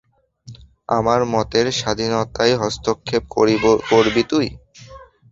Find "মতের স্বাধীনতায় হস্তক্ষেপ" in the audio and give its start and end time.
1.33-3.23